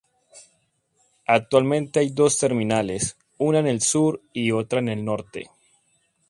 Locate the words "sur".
3.81-4.19